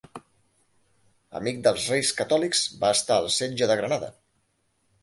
[1.41, 4.13] Amic dels Reis Catòlics, va estar al setge de Granada.